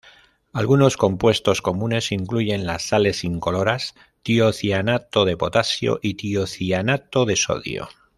Algunos 0.51 0.97
compuestos 0.97 1.61
comunes 1.61 2.11
incluyen 2.11 2.65
las 2.65 2.81
sales 2.87 3.23
incoloras 3.23 3.93
tiocianato 4.23 5.25
de 5.25 5.37
potasio 5.37 5.99
y 6.01 6.15
tiocianato 6.15 7.25
de 7.25 7.35
sodio. 7.35 7.87